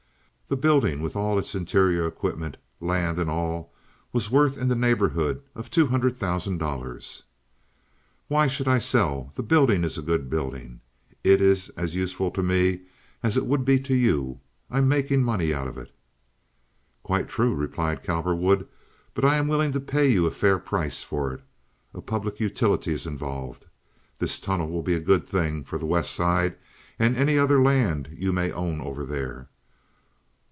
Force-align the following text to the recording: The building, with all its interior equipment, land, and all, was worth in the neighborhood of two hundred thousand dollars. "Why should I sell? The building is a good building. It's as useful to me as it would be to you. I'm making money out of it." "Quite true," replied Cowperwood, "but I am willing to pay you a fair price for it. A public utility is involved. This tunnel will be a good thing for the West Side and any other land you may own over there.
The 0.53 0.57
building, 0.57 0.99
with 1.01 1.15
all 1.15 1.39
its 1.39 1.55
interior 1.55 2.05
equipment, 2.05 2.57
land, 2.81 3.19
and 3.19 3.29
all, 3.29 3.71
was 4.11 4.29
worth 4.29 4.57
in 4.57 4.67
the 4.67 4.75
neighborhood 4.75 5.41
of 5.55 5.71
two 5.71 5.87
hundred 5.87 6.17
thousand 6.17 6.57
dollars. 6.57 7.23
"Why 8.27 8.47
should 8.47 8.67
I 8.67 8.77
sell? 8.77 9.31
The 9.35 9.43
building 9.43 9.85
is 9.85 9.97
a 9.97 10.01
good 10.01 10.29
building. 10.29 10.81
It's 11.23 11.69
as 11.69 11.95
useful 11.95 12.31
to 12.31 12.43
me 12.43 12.81
as 13.23 13.37
it 13.37 13.45
would 13.45 13.63
be 13.63 13.79
to 13.79 13.95
you. 13.95 14.41
I'm 14.69 14.89
making 14.89 15.23
money 15.23 15.53
out 15.53 15.69
of 15.69 15.77
it." 15.77 15.89
"Quite 17.01 17.29
true," 17.29 17.55
replied 17.55 18.03
Cowperwood, 18.03 18.67
"but 19.13 19.23
I 19.23 19.37
am 19.37 19.47
willing 19.47 19.71
to 19.71 19.79
pay 19.79 20.07
you 20.09 20.25
a 20.25 20.31
fair 20.31 20.59
price 20.59 21.01
for 21.01 21.33
it. 21.33 21.41
A 21.93 22.01
public 22.01 22.41
utility 22.41 22.91
is 22.91 23.05
involved. 23.07 23.67
This 24.19 24.37
tunnel 24.37 24.67
will 24.69 24.83
be 24.83 24.95
a 24.95 24.99
good 24.99 25.25
thing 25.25 25.63
for 25.63 25.79
the 25.79 25.85
West 25.85 26.11
Side 26.13 26.57
and 26.99 27.15
any 27.15 27.37
other 27.37 27.61
land 27.63 28.09
you 28.11 28.33
may 28.33 28.51
own 28.51 28.81
over 28.81 29.05
there. 29.05 29.47